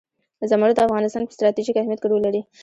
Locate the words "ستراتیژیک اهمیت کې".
1.35-2.07